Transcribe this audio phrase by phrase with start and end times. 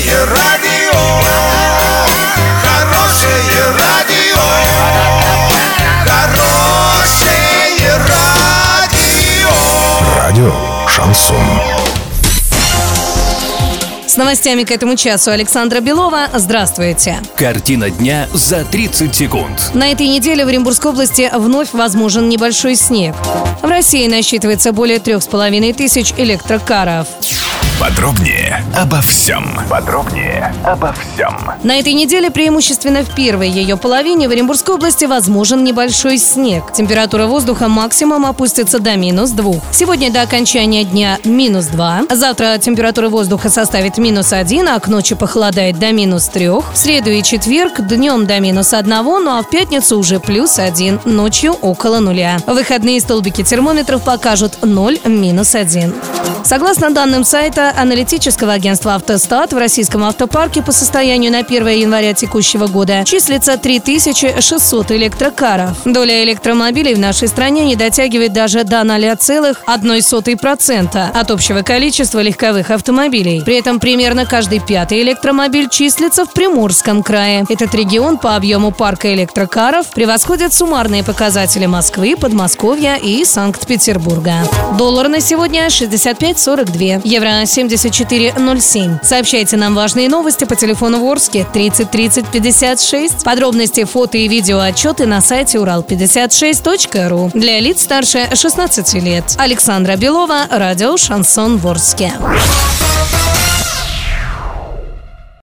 [0.00, 0.98] Хорошее радио,
[2.62, 3.36] хорошее
[3.78, 4.40] радио,
[6.06, 9.50] хорошее радио.
[10.16, 10.54] Радио
[10.88, 11.36] Шансон.
[14.06, 16.28] С новостями к этому часу Александра Белова.
[16.32, 17.18] Здравствуйте.
[17.36, 19.70] Картина дня за 30 секунд.
[19.74, 23.14] На этой неделе в Оренбургской области вновь возможен небольшой снег.
[23.60, 27.06] В России насчитывается более трех с половиной тысяч электрокаров.
[27.80, 29.58] Подробнее обо всем.
[29.70, 31.34] Подробнее обо всем.
[31.62, 36.74] На этой неделе преимущественно в первой ее половине в Оренбургской области возможен небольшой снег.
[36.74, 39.54] Температура воздуха максимум опустится до минус 2.
[39.72, 42.02] Сегодня до окончания дня минус 2.
[42.10, 46.48] Завтра температура воздуха составит минус 1, а к ночи похолодает до минус 3.
[46.48, 51.00] В среду и четверг днем до минус 1, ну а в пятницу уже плюс 1,
[51.06, 52.40] ночью около нуля.
[52.46, 55.94] Выходные столбики термометров покажут 0, минус 1.
[56.44, 62.66] Согласно данным сайта аналитического агентства «Автостат», в российском автопарке по состоянию на 1 января текущего
[62.66, 65.76] года числится 3600 электрокаров.
[65.84, 73.42] Доля электромобилей в нашей стране не дотягивает даже до 0,01% от общего количества легковых автомобилей.
[73.44, 77.44] При этом примерно каждый пятый электромобиль числится в Приморском крае.
[77.48, 84.34] Этот регион по объему парка электрокаров превосходит суммарные показатели Москвы, Подмосковья и Санкт-Петербурга.
[84.78, 87.28] Доллар на сегодня 65,42, евро
[87.68, 89.04] 74,07.
[89.04, 93.24] Сообщайте нам важные новости по телефону Ворске 30 30 56.
[93.24, 97.30] Подробности, фото и видео отчеты на сайте урал56.ру.
[97.34, 99.24] Для лиц старше 16 лет.
[99.38, 102.12] Александра Белова, радио «Шансон Ворске».